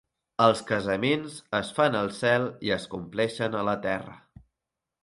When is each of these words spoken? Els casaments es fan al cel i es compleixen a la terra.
Els 0.45 0.61
casaments 0.69 1.35
es 1.59 1.69
fan 1.81 1.99
al 2.01 2.11
cel 2.23 2.49
i 2.71 2.75
es 2.79 2.89
compleixen 2.95 3.61
a 3.63 3.67
la 3.71 3.79
terra. 3.87 4.19